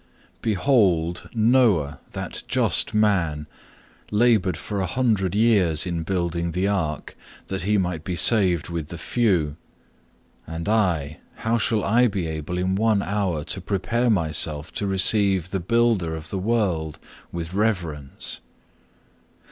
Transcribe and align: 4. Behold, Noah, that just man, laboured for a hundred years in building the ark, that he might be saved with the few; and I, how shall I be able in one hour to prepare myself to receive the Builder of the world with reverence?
4. 0.41 0.41
Behold, 0.41 1.29
Noah, 1.35 1.99
that 2.13 2.41
just 2.47 2.95
man, 2.95 3.45
laboured 4.09 4.57
for 4.57 4.81
a 4.81 4.87
hundred 4.87 5.35
years 5.35 5.85
in 5.85 6.01
building 6.01 6.53
the 6.53 6.67
ark, 6.67 7.15
that 7.49 7.61
he 7.61 7.77
might 7.77 8.03
be 8.03 8.15
saved 8.15 8.67
with 8.69 8.87
the 8.87 8.97
few; 8.97 9.57
and 10.47 10.67
I, 10.67 11.19
how 11.45 11.59
shall 11.59 11.83
I 11.83 12.07
be 12.07 12.25
able 12.25 12.57
in 12.57 12.73
one 12.73 13.03
hour 13.03 13.43
to 13.43 13.61
prepare 13.61 14.09
myself 14.09 14.73
to 14.73 14.87
receive 14.87 15.51
the 15.51 15.59
Builder 15.59 16.15
of 16.15 16.31
the 16.31 16.39
world 16.39 16.97
with 17.31 17.53
reverence? 17.53 18.39